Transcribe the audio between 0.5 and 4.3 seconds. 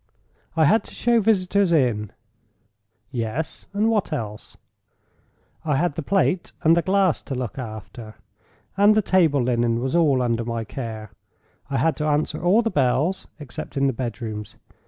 "I had to show visitors in." "Yes; and what